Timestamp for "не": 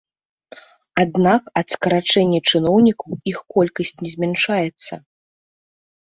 4.01-4.09